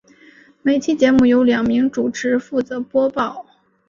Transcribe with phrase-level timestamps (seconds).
[0.63, 3.45] 每期节目由两名主播负责播报。